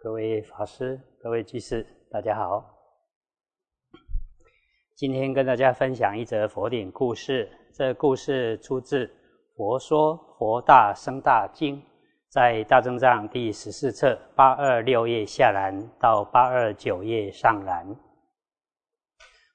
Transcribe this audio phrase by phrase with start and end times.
[0.00, 2.64] 各位法师、各位居士，大家好。
[4.94, 7.50] 今天跟大家分享一则佛典故事。
[7.74, 9.06] 这故事出自
[9.56, 11.76] 《佛说佛大生大经》，
[12.28, 17.84] 在大正藏第十四册八二六页下栏到八二九页上栏。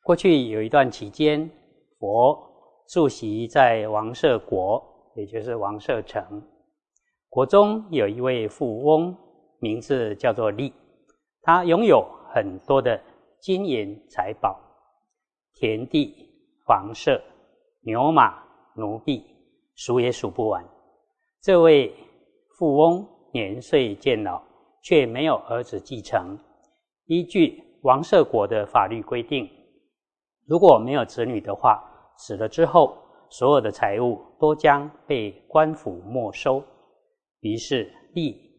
[0.04, 1.50] 过去有一段期间，
[1.98, 2.38] 佛
[2.89, 4.84] 住席在王舍国，
[5.16, 6.46] 也就是王舍城。
[7.30, 9.18] 国中有一位富翁，
[9.64, 10.73] 名字叫做利，
[11.41, 13.02] 他拥有很多的
[13.40, 14.59] 金银财宝、
[15.54, 16.13] 田地、
[16.66, 17.21] 房舍、
[17.80, 18.44] 牛马、
[18.76, 19.23] 奴婢，
[19.76, 20.62] 数也数不完。
[21.41, 21.95] 这位
[22.57, 24.44] 富翁年岁渐老，
[24.81, 26.38] 却没有儿子继承。
[27.05, 29.49] 依据王舍国的法律规定，
[30.45, 31.82] 如果没有子女的话，
[32.18, 32.98] 死了之后，
[33.30, 36.62] 所有的财物都将被官府没收。
[37.40, 38.52] 于是，利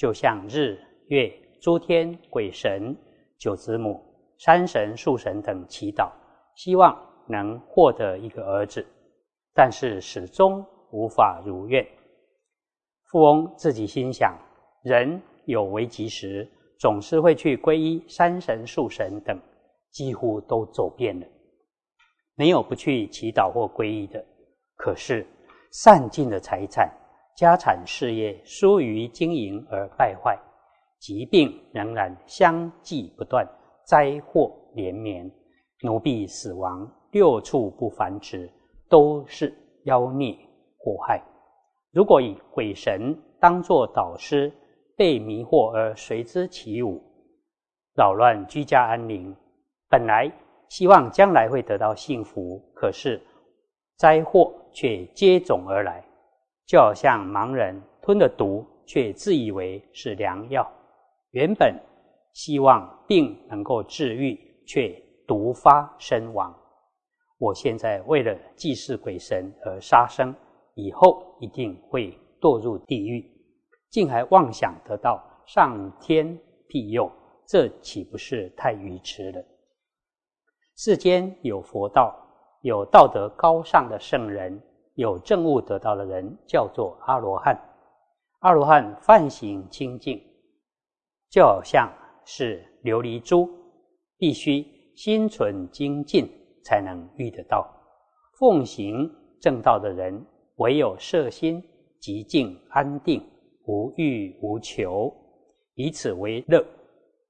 [0.00, 0.78] 就向日、
[1.08, 2.96] 月、诸天、鬼神、
[3.38, 4.02] 九子母、
[4.38, 6.10] 山神、树神等祈祷，
[6.54, 6.98] 希望
[7.28, 8.82] 能获得一个儿子，
[9.52, 11.86] 但是始终无法如愿。
[13.10, 14.34] 富翁自己心想：
[14.84, 19.38] 人有危急时，总是会去皈依山神、树神等，
[19.90, 21.26] 几乎都走遍了，
[22.36, 24.24] 没有不去祈祷或皈依的。
[24.76, 25.26] 可是，
[25.72, 26.90] 散尽了财产。
[27.40, 30.38] 家产事业疏于经营而败坏，
[30.98, 33.48] 疾病仍然相继不断，
[33.86, 35.24] 灾祸连绵，
[35.80, 38.46] 奴婢死亡，六畜不繁殖，
[38.90, 40.36] 都是妖孽
[40.76, 41.18] 祸害。
[41.92, 44.52] 如果以鬼神当作导师，
[44.94, 47.02] 被迷惑而随之起舞，
[47.96, 49.34] 扰乱居家安宁，
[49.88, 50.30] 本来
[50.68, 53.18] 希望将来会得到幸福，可是
[53.96, 56.04] 灾祸却接踵而来。
[56.70, 60.62] 就好像盲人吞了毒，却自以为是良药；
[61.32, 61.74] 原本
[62.32, 64.90] 希望病能够治愈，却
[65.26, 66.56] 毒发身亡。
[67.38, 70.32] 我现在为了祭祀鬼神而杀生，
[70.74, 73.28] 以后一定会堕入地狱，
[73.88, 76.38] 竟还妄想得到上天
[76.68, 77.10] 庇佑，
[77.48, 79.44] 这岂不是太愚痴了？
[80.76, 82.14] 世间有佛道，
[82.62, 84.62] 有道德高尚的圣人。
[85.00, 87.58] 有正悟得到的人叫做阿罗汉。
[88.40, 90.22] 阿罗汉梵行清净，
[91.30, 91.90] 就好像
[92.26, 93.48] 是琉璃珠，
[94.18, 94.62] 必须
[94.94, 96.30] 心存精进
[96.62, 97.66] 才能遇得到。
[98.38, 100.22] 奉行正道的人，
[100.56, 101.64] 唯有摄心
[101.98, 103.26] 极静安定，
[103.64, 105.10] 无欲无求，
[105.76, 106.62] 以此为乐。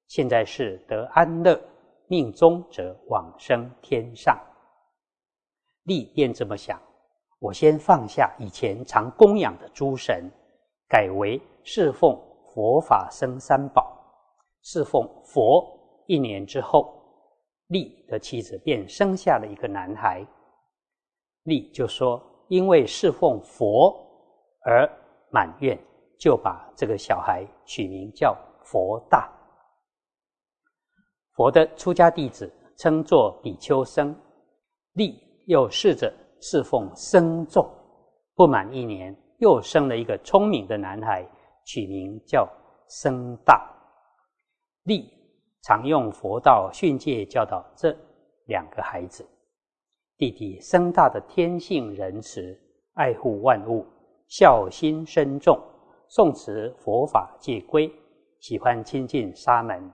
[0.08, 1.56] 现在是得安乐，
[2.08, 4.36] 命中则往生天上。
[5.84, 6.76] 利便这么想。
[7.40, 10.30] 我先放下以前常供养的诸神，
[10.86, 12.14] 改为侍奉
[12.52, 13.96] 佛法僧三宝。
[14.62, 15.66] 侍奉佛
[16.06, 17.02] 一年之后，
[17.68, 20.22] 利的妻子便生下了一个男孩。
[21.44, 23.96] 利就说：“因为侍奉佛
[24.66, 24.86] 而
[25.30, 25.78] 满愿，
[26.18, 29.32] 就把这个小孩取名叫佛大。”
[31.32, 34.14] 佛的出家弟子称作比丘僧。
[34.92, 36.12] 利又试着。
[36.40, 37.68] 侍奉僧众，
[38.34, 41.26] 不满一年，又生了一个聪明的男孩，
[41.64, 42.48] 取名叫
[42.88, 43.62] 僧大。
[44.84, 45.12] 利
[45.62, 47.94] 常用佛道训诫教导这
[48.46, 49.26] 两个孩子。
[50.16, 52.58] 弟弟僧大的天性仁慈，
[52.94, 53.86] 爱护万物，
[54.26, 55.60] 孝心深重，
[56.08, 57.92] 诵持佛法戒规，
[58.40, 59.92] 喜欢亲近沙门，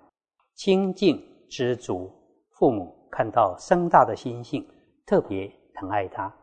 [0.54, 2.10] 清净知足。
[2.50, 4.66] 父母看到僧大的心性，
[5.04, 5.52] 特别。
[5.76, 6.34] 疼爱他。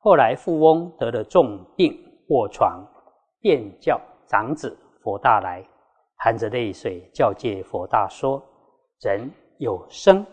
[0.00, 2.84] 后来富翁得了重病卧床，
[3.40, 5.66] 便叫长子佛大来，
[6.16, 8.42] 含着泪水教诫佛大说
[9.00, 10.26] ：“人有生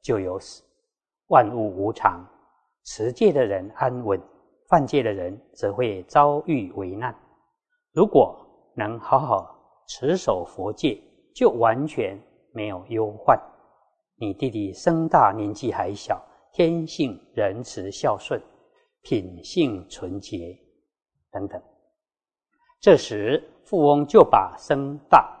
[0.00, 0.62] 就有死，
[1.26, 2.24] 万物无常。
[2.84, 4.18] 持戒的人安稳，
[4.68, 7.14] 犯戒的人则会遭遇危难。
[7.92, 8.34] 如果
[8.74, 9.54] 能好好
[9.88, 10.98] 持守佛戒，
[11.34, 12.18] 就完全
[12.52, 13.38] 没有忧患。
[14.16, 16.18] 你弟弟生大年纪还小。”
[16.58, 18.42] 天性仁慈孝顺，
[19.02, 20.58] 品性纯洁
[21.30, 21.62] 等等。
[22.80, 25.40] 这时，富翁就把僧大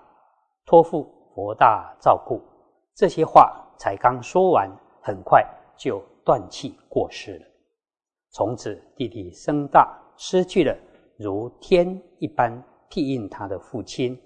[0.64, 2.40] 托付佛大照顾。
[2.94, 4.70] 这些话才刚说完，
[5.02, 5.44] 很快
[5.76, 7.46] 就断气过世了。
[8.30, 10.72] 从此，弟弟僧大失去了
[11.18, 14.16] 如天一般庇应他的父亲，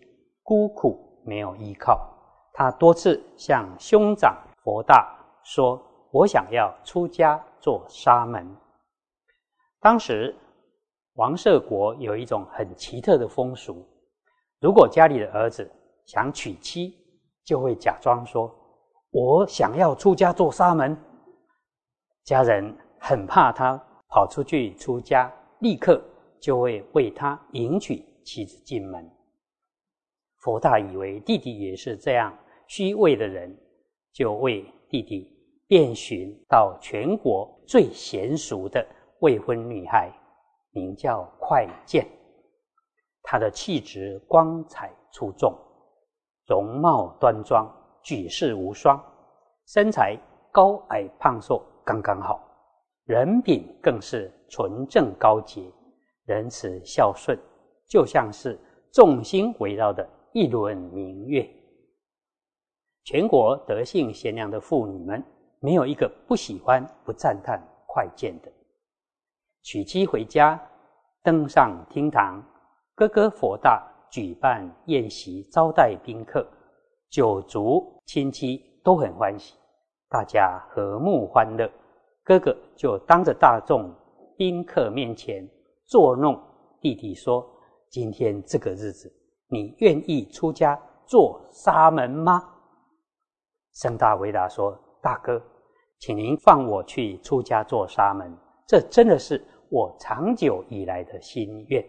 [0.42, 2.06] 孤苦没有依靠。
[2.52, 5.82] 他多次向兄长佛大说。
[6.12, 8.46] 我想要出家做沙门。
[9.80, 10.34] 当时
[11.14, 13.84] 王舍国有一种很奇特的风俗：
[14.60, 15.68] 如果家里的儿子
[16.04, 16.94] 想娶妻，
[17.44, 18.54] 就会假装说
[19.10, 20.96] ：“我想要出家做沙门。”
[22.24, 23.76] 家人很怕他
[24.08, 26.02] 跑出去出家，立刻
[26.38, 29.10] 就会为他迎娶妻子进门。
[30.40, 32.36] 佛大以为弟弟也是这样
[32.66, 33.56] 虚伪的人，
[34.12, 35.34] 就为弟弟
[35.66, 38.86] 遍寻到全国最娴熟的
[39.20, 40.10] 未婚女孩，
[40.70, 42.06] 名叫快见。
[43.22, 45.56] 她的气质光彩出众，
[46.46, 47.70] 容貌端庄，
[48.02, 49.02] 举世无双，
[49.66, 50.18] 身材
[50.50, 52.40] 高矮胖瘦刚刚好，
[53.04, 55.62] 人品更是纯正高洁，
[56.24, 57.38] 仁慈孝顺，
[57.86, 58.58] 就像是
[58.90, 60.08] 众星围绕的。
[60.34, 61.46] 一轮明月，
[63.04, 65.22] 全国德性贤良的妇女们，
[65.62, 68.50] 没有一个不喜欢、不赞叹快见的。
[69.62, 70.60] 娶妻回家，
[71.22, 72.42] 登上厅堂，
[72.96, 73.80] 哥哥佛大
[74.10, 76.44] 举办宴席招待宾客，
[77.08, 79.54] 酒足亲戚都很欢喜，
[80.08, 81.70] 大家和睦欢乐。
[82.24, 83.88] 哥哥就当着大众
[84.36, 85.48] 宾客面前
[85.84, 86.40] 作弄
[86.80, 87.48] 弟弟说
[87.88, 89.12] ：“今天这个日子。”
[89.46, 90.76] 你愿意出家
[91.06, 92.42] 做沙门吗？
[93.72, 95.43] 僧大回答说：“大哥，
[95.99, 98.34] 请您放我去出家做沙门，
[98.66, 101.84] 这真的是我长久以来的心愿。”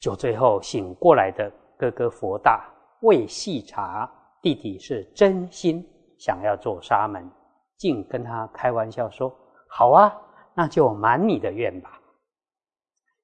[0.00, 2.68] 酒醉后醒过来的哥哥佛大
[3.02, 4.10] 未细查
[4.42, 5.86] 弟弟是真心
[6.18, 7.30] 想要做沙门，
[7.76, 9.32] 竟跟他开玩笑说
[9.68, 10.12] ：“好啊，
[10.54, 12.00] 那就满你的愿吧。”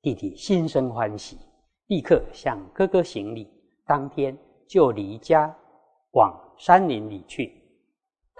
[0.02, 1.38] 弟弟心生欢喜。
[1.88, 3.46] 立刻向哥哥行礼，
[3.84, 4.36] 当天
[4.66, 5.54] 就离家
[6.12, 7.61] 往山林里去。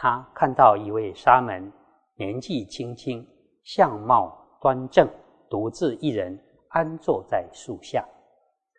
[0.02, 1.72] 他看到一位沙门，
[2.16, 3.24] 年纪轻轻，
[3.62, 5.08] 相貌端正，
[5.48, 6.36] 独自一人
[6.70, 8.04] 安坐在树下。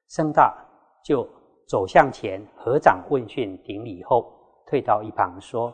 [0.09, 0.53] 僧大
[1.01, 1.25] 就
[1.65, 4.33] 走向前，合掌问讯顶礼后，
[4.67, 5.73] 退到一旁说：“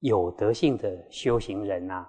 [0.00, 2.06] 有德性的修行人呐，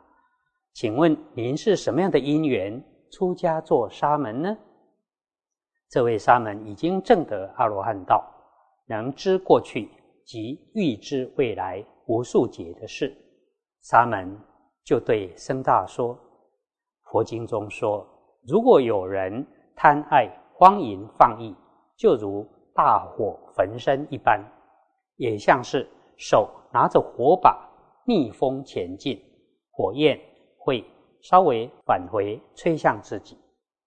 [0.73, 4.57] 请问您是什么样的因缘出家做沙门呢？”
[5.89, 8.21] 这位沙门已经证得阿罗汉道，
[8.85, 9.89] 能知过去
[10.25, 13.15] 及预知未来无数劫的事。
[13.81, 14.35] 沙门
[14.83, 16.17] 就对僧大说
[17.05, 18.05] ：“佛经中说，
[18.47, 19.45] 如果有人
[19.75, 21.55] 贪爱荒淫放逸，
[21.95, 24.43] 就如大火焚身一般，
[25.17, 27.55] 也像是手拿着火把
[28.05, 29.21] 逆风前进，
[29.69, 30.19] 火焰
[30.57, 30.83] 会
[31.21, 33.37] 稍微返回吹向自己。”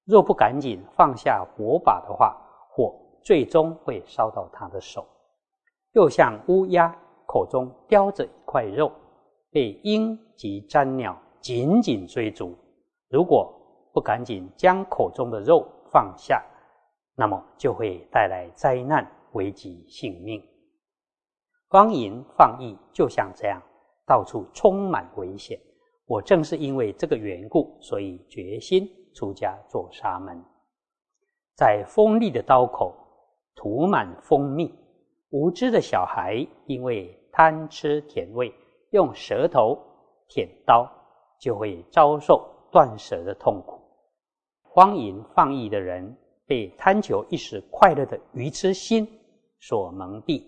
[0.06, 2.36] 若不赶紧放下火把的话，
[2.70, 5.04] 火最终会烧到他的手。
[5.92, 6.96] 又像乌鸦
[7.32, 8.92] 口中叼着一块肉，
[9.50, 12.54] 被鹰及瞻鸟紧紧追逐。
[13.08, 13.50] 如果
[13.90, 16.44] 不赶紧将口中的肉放下，
[17.16, 20.42] 那么就会带来灾难，危及性命。
[21.68, 23.62] 光淫放逸就像这样，
[24.06, 25.58] 到处充满危险。
[26.04, 28.86] 我正是因为这个缘故，所以决心。
[29.14, 30.42] 出家做沙门，
[31.54, 32.94] 在锋利的刀口
[33.54, 34.74] 涂满蜂蜜，
[35.30, 38.54] 无知的小孩因为贪吃甜味，
[38.90, 39.76] 用舌头
[40.28, 40.86] 舔刀，
[41.40, 43.80] 就会遭受断舌的痛苦。
[44.62, 49.08] 荒淫放逸的人被贪求一时快乐的愚痴心
[49.60, 50.44] 所蒙蔽，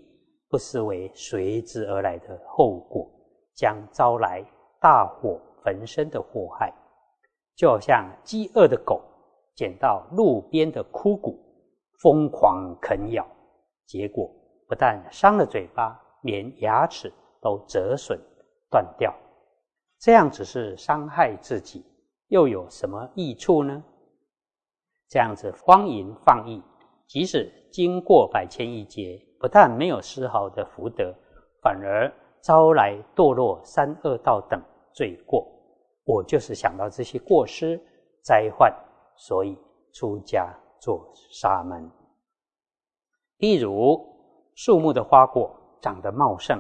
[0.49, 3.11] 不失为随之而来的后果，
[3.55, 4.45] 将招来
[4.79, 6.73] 大火焚身的祸害。
[7.57, 9.01] 就好像饥饿的狗
[9.55, 11.39] 捡到路边的枯骨，
[12.03, 13.27] 疯狂啃咬，
[13.87, 14.29] 结果
[14.69, 18.21] 不但伤了嘴巴，连牙齿都折损
[18.69, 19.15] 断掉。
[20.01, 21.85] 这样只是伤害自己，
[22.27, 23.83] 又有什么益处呢？
[25.09, 26.61] 这样子荒淫放逸，
[27.07, 31.15] 即使经过百千亿劫，不但没有丝毫的福德，
[31.63, 32.13] 反而
[32.43, 34.61] 招来堕落三恶道等
[34.93, 35.47] 罪过。
[36.05, 37.81] 我就是想到这些过失
[38.23, 38.75] 灾患，
[39.17, 39.57] 所以
[39.93, 41.91] 出家做沙门。
[43.39, 43.99] 例如
[44.55, 45.55] 树木的花果
[45.85, 46.59] 长得茂盛，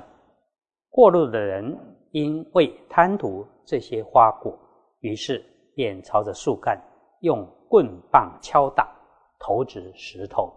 [0.90, 1.74] 过路的人
[2.10, 4.54] 因为贪图这些花果，
[5.00, 5.42] 于是
[5.74, 6.78] 便朝着树干
[7.20, 8.94] 用棍棒敲打，
[9.38, 10.52] 投掷石头。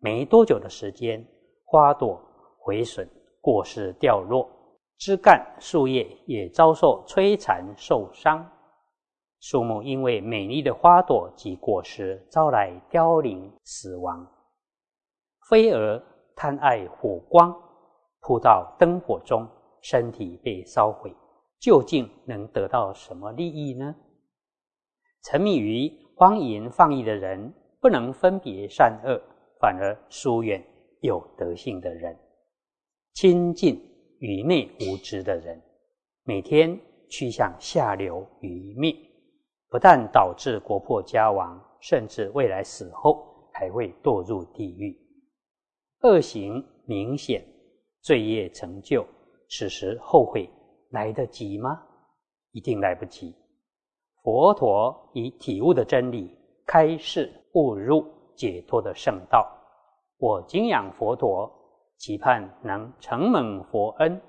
[0.00, 1.24] 没多久的时间，
[1.64, 2.20] 花朵
[2.58, 3.08] 毁损，
[3.40, 4.50] 果实掉落。
[4.96, 8.44] 枝干、树叶也遭受摧残受伤，
[9.38, 14.26] 树木因为美丽的花朵及果实招来凋零死亡。
[15.48, 16.02] 飞蛾
[16.34, 17.54] 贪爱火光，
[18.20, 19.46] 扑到灯火中，
[19.80, 21.14] 身体被烧毁，
[21.58, 23.94] 究竟能得到什么利益呢？
[25.22, 29.20] 沉迷于荒淫放逸的人，不能分别善恶，
[29.60, 30.62] 反而疏远
[31.00, 32.16] 有德性的人，
[33.14, 33.80] 亲近
[34.18, 35.60] 愚昧无知的人，
[36.24, 38.94] 每天趋向下流愚昧，
[39.68, 44.96] 不但导致国破家亡，甚至未来死后还会堕入地狱。
[46.02, 47.44] 恶行明显，
[48.00, 49.06] 罪业成就，
[49.48, 50.48] 此时后悔
[50.90, 51.82] 来得及吗？
[52.52, 53.34] 一定来不及。
[54.22, 56.36] 佛陀以体悟的真理
[56.66, 59.46] 开示悟入解脱的圣道。
[60.18, 61.50] 我敬仰佛陀，
[61.96, 64.20] 期盼能承蒙佛恩，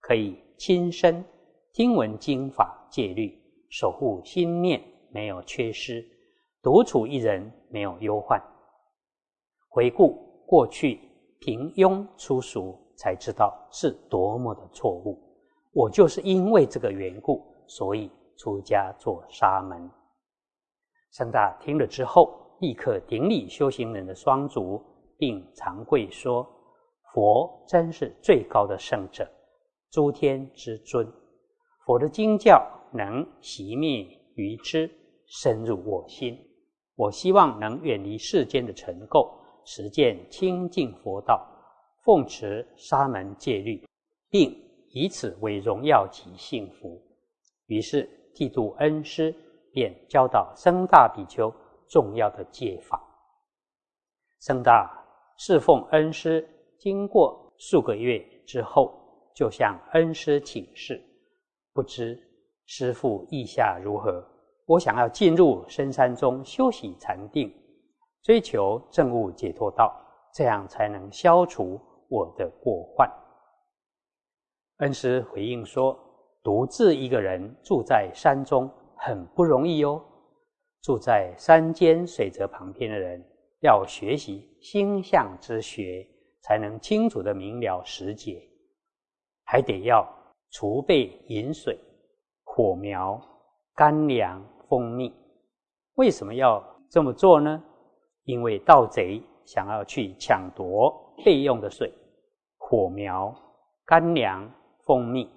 [0.00, 1.24] 可以亲身
[1.72, 3.38] 听闻经法戒律，
[3.70, 6.04] 守护心念没有缺失，
[6.62, 8.42] 独处一人没有忧患。
[9.68, 10.98] 回顾过去
[11.38, 15.18] 平庸粗俗，才知道是多么的错误。
[15.72, 19.90] 我就是因为这个缘故，所以出家做沙门。
[21.10, 24.82] 僧大听了之后，立刻顶礼修行人的双足。
[25.18, 26.46] 并长跪说
[27.14, 29.26] ：“佛真是最高的圣者，
[29.90, 31.10] 诸天之尊。
[31.86, 32.62] 佛的经教
[32.92, 34.90] 能熄灭愚痴，
[35.24, 36.38] 深入我心。
[36.96, 39.26] 我希望能远离世间的尘垢，
[39.64, 41.42] 实践清净佛道，
[42.06, 43.84] 奉持沙门戒律，
[44.30, 44.56] 并
[44.90, 47.02] 以此为荣耀及幸福。”
[47.66, 49.34] 于是剃度恩师，
[49.72, 51.52] 便教导僧大比丘
[51.88, 53.02] 重要的戒法。
[54.38, 54.88] 僧大。
[55.38, 56.48] 侍奉恩师，
[56.78, 58.94] 经过数个月之后，
[59.34, 60.98] 就向恩师请示，
[61.74, 62.18] 不知
[62.64, 64.24] 师父意下如何？
[64.64, 67.52] 我想要进入深山中休息禅定，
[68.22, 69.94] 追求正悟解脱道，
[70.32, 73.10] 这样才能消除我的过患。
[74.78, 75.98] 恩师回应说
[76.42, 80.04] ：“独自一个人住在山中很不容易哦，
[80.82, 83.22] 住在山间水泽旁边的人。”
[83.60, 86.06] 要学习星象之学，
[86.42, 88.46] 才能清楚的明了时节，
[89.44, 90.06] 还得要
[90.50, 91.76] 储备饮水、
[92.44, 93.18] 火苗、
[93.74, 95.12] 干粮、蜂蜜。
[95.94, 97.64] 为什么要这么做呢？
[98.24, 101.92] 因为盗贼想要去抢夺备用的水、
[102.58, 103.34] 火苗、
[103.84, 104.50] 干粮、
[104.84, 105.30] 蜂蜜。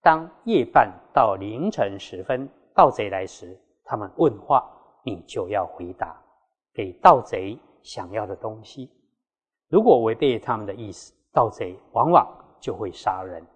[0.00, 4.68] 当夜半到凌晨时分，盗贼来时，他们问话，
[5.04, 6.20] 你就要回答。
[6.74, 8.90] 给盗贼想要的东西，
[9.68, 12.26] 如果违背他们的意思，盗贼往往
[12.60, 13.46] 就会杀人。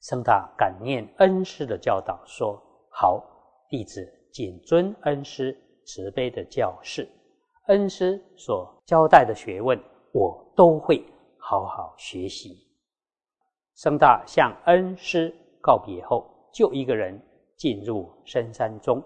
[0.00, 3.22] 僧大感念恩师的教导，说：“好，
[3.68, 5.56] 弟子谨遵恩师
[5.86, 7.08] 慈悲的教示，
[7.66, 9.80] 恩师所交代的学问，
[10.12, 11.04] 我都会
[11.38, 12.68] 好好学习。”
[13.74, 17.20] 僧大向恩师告别后，就一个人
[17.56, 19.02] 进入深山中。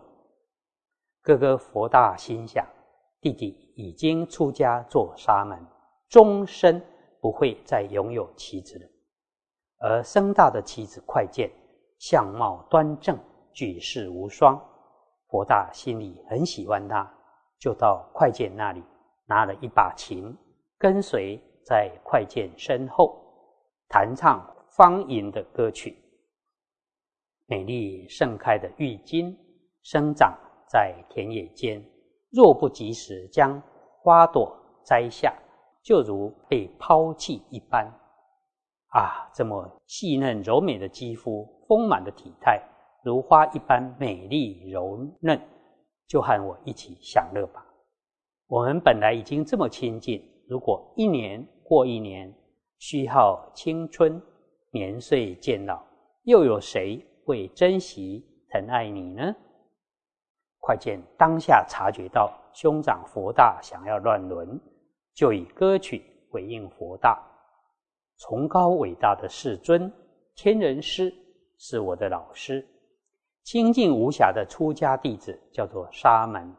[1.23, 2.67] 哥哥佛大心想，
[3.21, 5.59] 弟弟已经出家做沙门，
[6.09, 6.83] 终身
[7.21, 8.87] 不会再拥有妻子了。
[9.81, 11.51] 而僧大的妻子快见
[11.99, 13.19] 相貌端正，
[13.53, 14.61] 举世无双，
[15.29, 17.11] 佛大心里很喜欢他，
[17.59, 18.83] 就到快见那里
[19.27, 20.37] 拿了一把琴，
[20.79, 23.21] 跟随在快见身后
[23.89, 25.97] 弹唱方吟的歌曲。
[27.47, 29.37] 美丽盛开的郁金
[29.83, 30.37] 生长。
[30.71, 31.83] 在田野间，
[32.31, 33.59] 若不及时将
[34.03, 35.35] 花朵摘下，
[35.83, 37.91] 就如被抛弃一般。
[38.89, 42.63] 啊，这么细嫩柔美的肌肤，丰满的体态，
[43.03, 45.41] 如花一般美丽柔嫩，
[46.09, 47.65] 就和我一起享乐吧。
[48.49, 52.35] 我们本来已经这么亲近，如果一年过一年，
[52.79, 54.21] 虚耗青春，
[54.71, 55.81] 年岁渐老，
[56.23, 59.35] 又有谁会珍惜疼爱你呢？
[60.61, 64.59] 快见当下察觉到兄长佛大想要乱伦，
[65.15, 67.23] 就以歌曲回应佛大。
[68.19, 69.93] 崇高伟大的世尊
[70.35, 71.13] 天人师
[71.59, 72.67] 是我的老师，
[73.51, 76.55] 清净无瑕的出家弟子叫做沙门。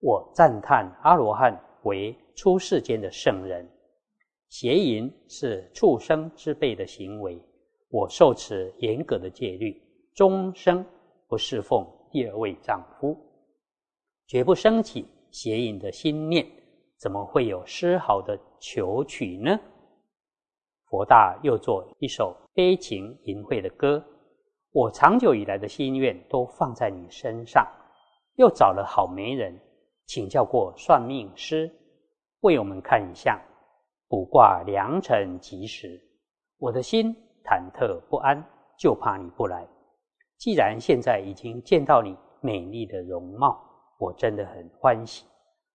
[0.00, 3.68] 我赞叹阿罗汉为出世间的圣人，
[4.48, 7.38] 邪淫是畜生之辈的行为。
[7.90, 9.78] 我受持严格的戒律，
[10.14, 10.82] 终生
[11.28, 13.14] 不侍奉第二位丈夫。
[14.26, 16.46] 绝不升起邪淫的心念，
[16.96, 19.60] 怎么会有丝毫的求取呢？
[20.86, 24.02] 佛大又作一首悲情淫秽的歌，
[24.76, 27.66] 我长久以来的心愿都放在你身上，
[28.34, 29.58] 又找了好媒人，
[30.04, 31.74] 请教过算命师，
[32.40, 33.40] 为我们看一相，
[34.06, 35.98] 卜卦良辰吉时。
[36.58, 37.10] 我的心
[37.42, 38.44] 忐忑不安，
[38.78, 39.66] 就怕你不来。
[40.36, 43.58] 既然现在已经见到你美丽的容貌。
[43.98, 45.24] 我真的很欢喜。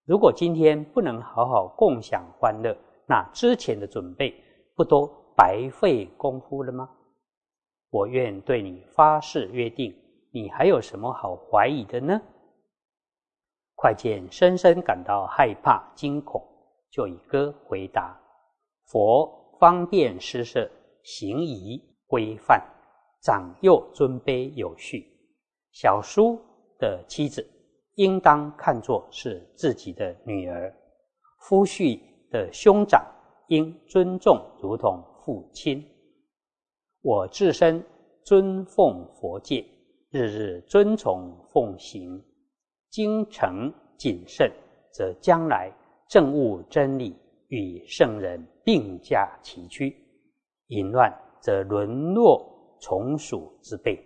[0.06, 2.78] 如果今天不能好好共享欢乐，
[3.08, 4.32] 那之前的准备
[4.76, 6.88] 不都白费功夫了吗？
[7.92, 9.94] 我愿对你发誓约定，
[10.32, 12.22] 你还有什么好怀疑的呢？
[13.76, 16.42] 快见深深感到害怕惊恐，
[16.90, 18.18] 就以歌回答：
[18.86, 20.72] 佛方便施设，
[21.04, 22.64] 行仪规范，
[23.22, 25.06] 长幼尊卑有序。
[25.72, 26.40] 小叔
[26.80, 27.46] 的妻子
[27.96, 30.74] 应当看作是自己的女儿，
[31.40, 33.06] 夫婿的兄长
[33.50, 35.86] 应尊重如同父亲。
[37.04, 37.84] 我自身
[38.24, 39.66] 尊奉佛戒，
[40.12, 42.24] 日日遵从奉行，
[42.92, 44.52] 精诚谨慎，
[44.92, 45.72] 则将来
[46.08, 47.18] 正悟真理，
[47.48, 49.92] 与圣人并驾齐驱；
[50.68, 54.00] 淫乱则沦落从属之辈。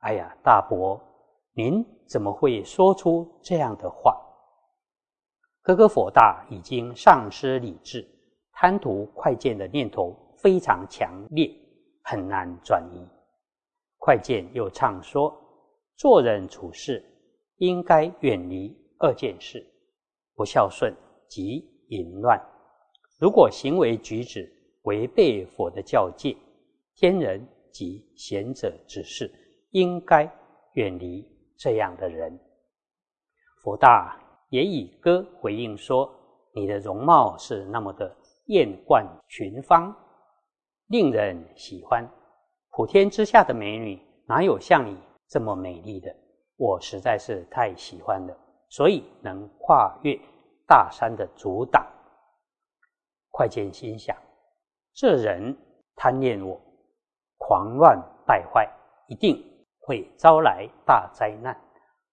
[0.00, 1.00] 哎呀，大伯，
[1.54, 4.14] 您怎么会说出这样的话？
[5.62, 8.06] 哥哥佛大已经丧失理智，
[8.52, 11.50] 贪图快见的念头非常强烈。
[12.02, 13.06] 很难转移。
[13.98, 15.36] 快见又唱说：
[15.96, 17.04] 做人处事
[17.56, 19.66] 应该远离二件事：
[20.34, 20.94] 不孝顺
[21.28, 22.40] 及淫乱。
[23.18, 24.50] 如果行为举止
[24.84, 26.36] 违背佛的教戒，
[26.96, 29.30] 天人及贤者指示，
[29.70, 30.30] 应该
[30.72, 31.26] 远离
[31.58, 32.38] 这样的人。
[33.62, 36.10] 佛大也以歌回应说：
[36.54, 38.16] 你的容貌是那么的
[38.46, 39.94] 艳冠群芳。
[40.90, 42.04] 令人喜欢，
[42.70, 46.12] 普天之下的美女哪有像你这么美丽的？
[46.56, 48.36] 我实在是太喜欢了，
[48.68, 50.18] 所以能跨越
[50.66, 51.86] 大山的阻挡。
[53.30, 54.16] 快见心想：
[54.92, 55.56] 这人
[55.94, 56.60] 贪恋我，
[57.38, 58.68] 狂乱败坏，
[59.06, 59.40] 一定
[59.78, 61.56] 会招来大灾难。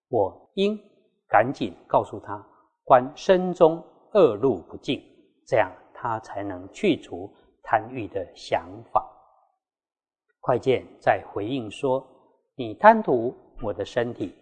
[0.08, 0.80] 我应
[1.28, 2.48] 赶紧告诉他，
[2.84, 5.04] 观身中恶路不净，
[5.48, 7.34] 这样他才能去除。
[7.70, 9.06] 贪欲的想法，
[10.40, 12.02] 快见在回应说
[12.56, 14.34] ：“你贪图我的身体，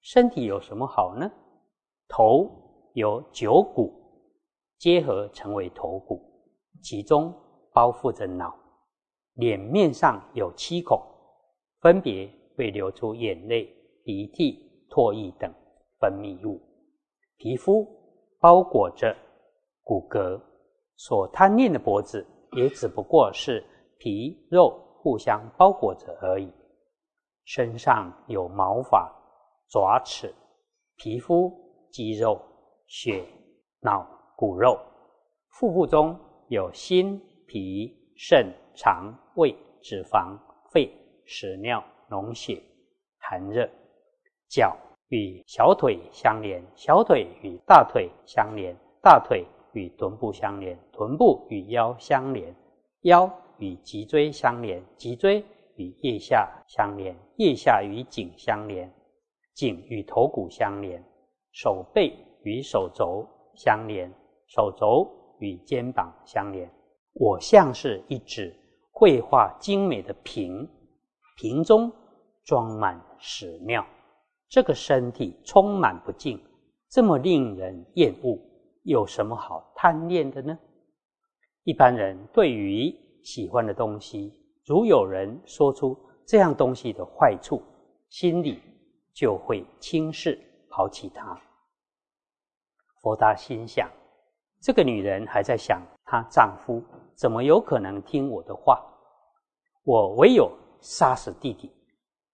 [0.00, 1.30] 身体有什么好呢？
[2.08, 2.50] 头
[2.94, 3.92] 有九骨
[4.78, 6.22] 结合成为头骨，
[6.82, 7.34] 其中
[7.74, 8.56] 包覆着脑。
[9.34, 10.98] 脸面上有七孔，
[11.82, 13.66] 分别会流出眼泪、
[14.02, 15.52] 鼻涕、唾液等
[15.98, 16.58] 分泌物。
[17.36, 17.86] 皮肤
[18.38, 19.14] 包裹着
[19.82, 20.40] 骨骼，
[20.96, 23.64] 所贪恋的脖子。”也只不过是
[23.98, 26.52] 皮肉互相包裹着而已。
[27.44, 29.10] 身上有毛发、
[29.68, 30.32] 爪齿、
[30.96, 31.52] 皮肤、
[31.90, 32.40] 肌肉、
[32.86, 33.24] 血、
[33.80, 34.78] 脑、骨肉；
[35.48, 40.38] 腹部中有心、脾、肾、肠、胃、脂肪、
[40.70, 40.92] 肺、
[41.24, 42.62] 屎尿、脓血、
[43.18, 43.68] 寒热。
[44.48, 44.76] 脚
[45.08, 49.46] 与小腿相连，小腿与大腿相连，大腿。
[49.72, 52.54] 与臀部相连，臀部与腰相连，
[53.02, 55.44] 腰与脊椎相连，脊椎
[55.76, 58.90] 与腋下相连，腋下与颈相连，
[59.54, 61.02] 颈与头骨相连，
[61.52, 64.10] 手背与手肘相连，
[64.46, 66.70] 手肘与肩膀相连。
[67.12, 68.54] 我像是一只
[68.92, 70.68] 绘画精美的瓶，
[71.36, 71.90] 瓶中
[72.44, 73.86] 装满屎尿。
[74.48, 76.40] 这个身体充满不净，
[76.88, 78.36] 这么令人厌恶。
[78.82, 80.58] 有什么好贪恋的呢？
[81.64, 82.90] 一般人对于
[83.22, 84.32] 喜欢的东西，
[84.64, 87.62] 如有人说出这样东西的坏处，
[88.08, 88.62] 心里
[89.12, 90.40] 就会轻视
[90.70, 91.38] 抛弃它。
[93.02, 93.90] 佛达心想：
[94.60, 96.82] 这个女人还在想她丈夫
[97.14, 98.82] 怎么有可能听我的话？
[99.84, 101.70] 我唯有杀死弟弟，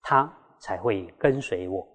[0.03, 1.87] 她才会跟随我。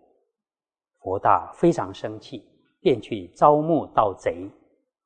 [0.99, 2.50] 佛大非常生气。
[2.81, 4.49] 便去招募盗贼。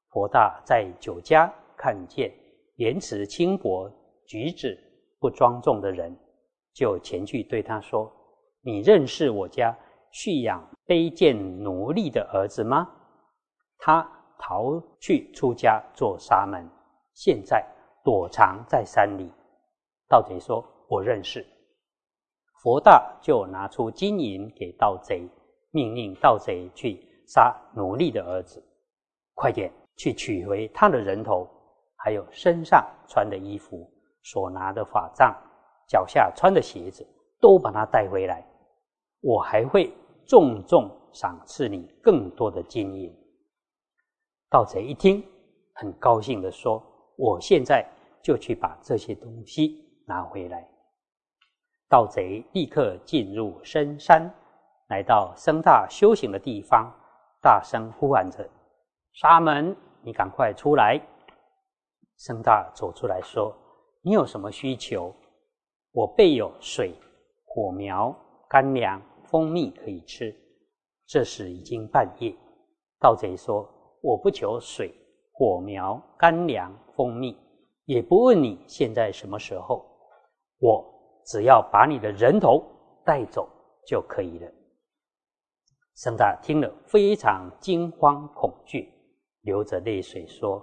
[0.10, 2.34] 佛大在酒家看见
[2.78, 3.92] 言辞轻薄、
[4.26, 4.78] 举止
[5.20, 6.18] 不庄重的人，
[6.74, 8.12] 就前去对他说
[8.64, 9.78] ：“你认识我家
[10.12, 12.90] 蓄养卑贱奴隶的儿子吗？
[13.78, 14.10] 他
[14.40, 16.66] 逃去出家做沙门，
[17.14, 17.66] 现在
[18.04, 19.30] 躲藏在山里。”
[20.08, 21.46] 盗贼说：“我认识。”
[22.64, 25.28] 佛大就拿出金银给盗贼，
[25.72, 27.00] 命令盗贼去。
[27.28, 28.64] 杀奴隶的儿子，
[29.34, 31.48] 快点去取回他的人头，
[31.96, 33.90] 还有身上穿的衣服、
[34.24, 35.36] 所拿的法杖、
[35.88, 37.06] 脚下穿的鞋子，
[37.40, 38.46] 都把他带回来。
[39.22, 39.92] 我还会
[40.28, 43.12] 重重赏赐你更多的金银。
[44.50, 45.24] 盗贼一听，
[45.74, 46.82] 很高兴的说
[47.18, 47.86] ：“我现在
[48.22, 50.68] 就去把这些东西拿回来。”
[51.90, 54.32] 盗贼立刻进入深山，
[54.90, 56.92] 来到僧大修行的地方。
[57.46, 58.44] 大声呼喊着
[59.14, 61.00] ：“沙门，你赶快出来！”
[62.18, 63.56] 僧大走出来说
[64.02, 65.14] ：“你有什么需求？
[65.92, 66.96] 我备有水、
[67.46, 68.12] 火苗、
[68.50, 70.36] 干粮、蜂蜜可以吃。”
[71.06, 72.36] 这时已经半夜。
[73.00, 73.70] 盗贼说
[74.02, 74.92] ：“我不求水、
[75.32, 77.38] 火苗、干粮、蜂蜜，
[77.84, 79.86] 也不问你现在什么时候，
[80.58, 80.84] 我
[81.24, 82.64] 只要把你的人头
[83.06, 83.48] 带走
[83.86, 84.52] 就可以了。”
[85.96, 88.92] 圣大听了，非常惊慌恐惧，
[89.44, 90.62] 流着泪水说：“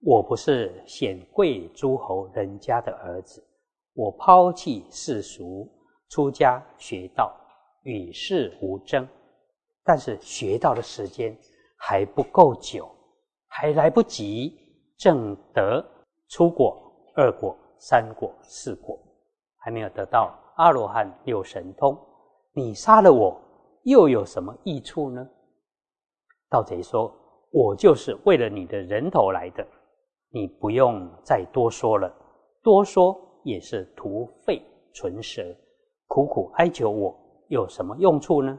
[0.00, 3.46] 我不是显贵诸侯人家的儿子，
[3.92, 5.70] 我抛弃世俗，
[6.08, 7.30] 出家学道，
[7.82, 9.06] 与世无争。
[9.84, 11.36] 但是学道的时间
[11.76, 12.88] 还不够久，
[13.48, 14.50] 还来不及
[14.96, 15.84] 证得
[16.30, 18.98] 出果、二果、三果、四果，
[19.58, 21.94] 还没有得到阿罗汉六神通。
[22.54, 23.38] 你杀了我！”
[23.84, 25.26] 又有什么益处呢？
[26.48, 27.14] 盗贼说
[27.52, 29.66] ：“我就是为了你的人头来的，
[30.30, 32.10] 你不用再多说了，
[32.62, 34.62] 多说也是徒费
[34.94, 35.42] 唇舌，
[36.06, 37.14] 苦苦哀求我
[37.48, 38.58] 有什么用处呢？”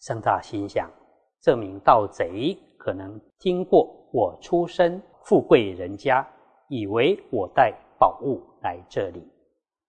[0.00, 0.90] 僧大心想：
[1.40, 6.26] 这名盗贼可能听过我出身富贵人家，
[6.68, 9.22] 以为我带宝物来这里。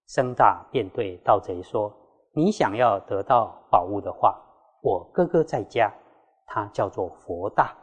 [0.06, 1.91] 僧大便对盗贼说。
[2.34, 4.41] 你想要得到宝物的话，
[4.82, 5.94] 我哥哥在家，
[6.46, 7.78] 他叫做佛大。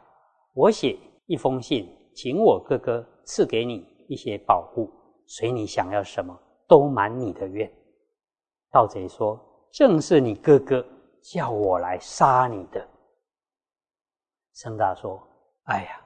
[0.53, 4.89] 我写一封信，请我哥哥赐给你一些宝物，
[5.27, 6.35] 随你想要什么，
[6.67, 7.71] 都满你的愿。
[8.71, 9.39] 盗贼说
[9.71, 10.83] ：“正是你哥哥
[11.21, 12.87] 叫我来杀你的。”
[14.53, 15.21] 僧大说
[15.69, 16.01] ：“哎呀，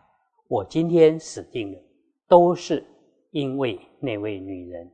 [0.49, 1.79] 我今天死定了，
[2.27, 2.85] 都是
[3.31, 4.91] 因为那位女人。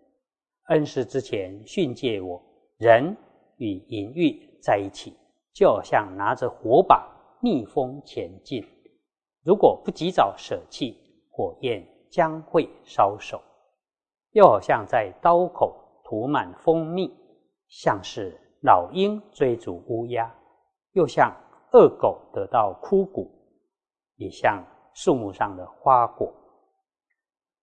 [0.67, 2.39] 恩师之前训诫我，
[2.77, 3.17] 人。”
[3.59, 5.15] 与淫欲在一起，
[5.53, 7.07] 就好像拿着火把
[7.41, 8.65] 逆风前进。
[9.43, 10.97] 如果不及早舍弃，
[11.29, 13.37] 火焰将会烧手；
[14.31, 17.13] 又好像在刀口涂满蜂蜜，
[17.67, 20.33] 像是老鹰追逐乌鸦，
[20.93, 21.33] 又像
[21.71, 23.31] 恶狗得到枯骨，
[24.15, 24.61] 也像
[24.93, 26.33] 树木上的花果。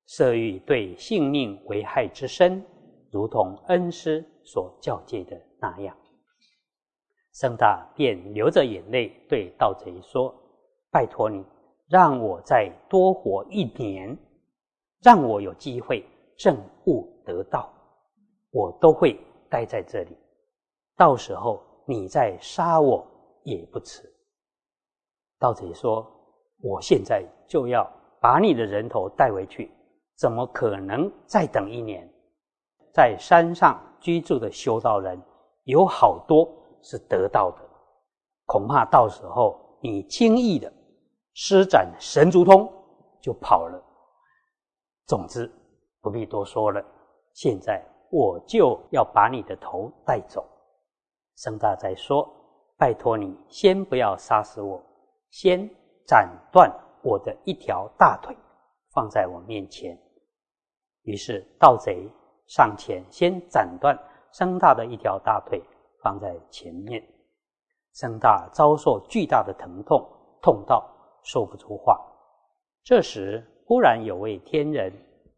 [0.06, 2.64] 色欲对性命危害之深，
[3.11, 5.38] 如同恩师所教诫的。
[5.61, 5.94] 那样，
[7.32, 10.35] 僧大便流着眼泪对盗贼说
[10.90, 11.44] ：“拜托你，
[11.88, 14.16] 让我再多活一年，
[15.02, 16.02] 让我有机会
[16.38, 16.56] 证
[16.87, 17.70] 悟得道，
[18.50, 19.18] 我都会
[19.50, 20.16] 待在这里。
[20.96, 23.06] 到时候你再杀我
[23.42, 24.02] 也不迟。”
[25.38, 26.06] 盗贼说
[26.62, 27.87] ：“我现在就要
[28.20, 29.70] 把你的人头带回去，
[30.16, 32.11] 怎么可能再等一年？
[32.94, 35.20] 在山上居住的修道人。”
[35.66, 36.48] 有好多
[36.80, 37.59] 是得到的，
[38.44, 40.72] 恐怕到时候你轻易的
[41.35, 42.72] 施展神足通
[43.20, 43.82] 就跑了。
[45.06, 45.52] 总之
[46.00, 46.80] 不必多说了，
[47.32, 50.46] 现在我就要把你的头带走。
[51.35, 52.32] 僧大在说
[52.78, 54.80] ：“拜托你先不要杀死我，
[55.30, 55.68] 先
[56.06, 58.37] 斩断我的一条大腿，
[58.92, 60.00] 放在我面前。”
[61.02, 62.09] 于是盗贼
[62.46, 63.98] 上前先斩断。
[64.32, 65.62] 僧大的一条大腿
[66.02, 67.02] 放在前面，
[67.92, 70.06] 僧大遭受巨大的疼痛，
[70.42, 70.87] 痛到
[71.22, 71.98] 说不出话。
[72.85, 74.92] 这时，忽然有位天人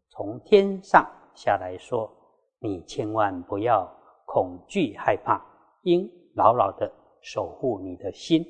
[0.09, 2.11] 从天上下来说
[2.59, 3.89] ：“你千万不要
[4.25, 5.41] 恐惧害怕，
[5.83, 6.91] 应牢牢的
[7.21, 8.45] 守护你的心。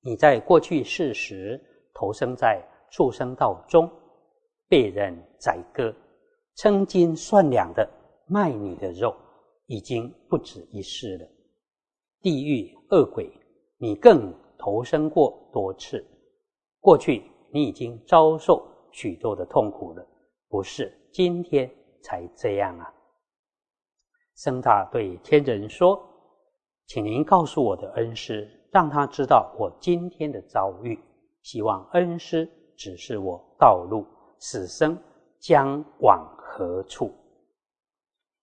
[0.00, 1.60] 你在过去世时
[1.92, 3.90] 投生在畜生道中，
[4.66, 5.94] 被人宰割，
[6.56, 7.88] 称斤算两的
[8.26, 9.14] 卖你的肉。”
[9.68, 11.26] 已经不止一世了。
[12.20, 13.28] 地狱恶鬼，
[13.78, 16.06] 你更投生过多次。
[16.78, 20.06] 过去你已经遭受许多的痛苦了，
[20.48, 21.68] 不是今天
[22.00, 22.94] 才这样啊！
[24.36, 26.00] 僧大对天人说
[26.86, 30.96] ：“请您告诉我的恩师，让他知道我今天的遭遇。
[31.42, 34.06] 希望恩师指示我道路，
[34.38, 34.96] 此生
[35.40, 37.12] 将往何处。”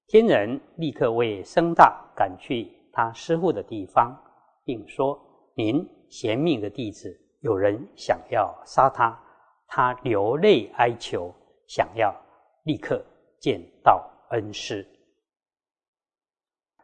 [0.05, 4.15] 天人立刻为僧大赶去他师父的地方，
[4.63, 5.19] 并说
[5.57, 9.19] ：“您贤命的弟子，有人想要杀他，
[9.65, 11.33] 他流泪哀求，
[11.67, 12.13] 想要
[12.65, 13.03] 立刻
[13.39, 14.87] 见到恩师。”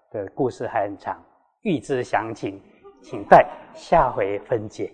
[0.09, 1.23] 的故事还很长，
[1.61, 2.59] 欲知详情，
[3.03, 4.91] 请待下回分解。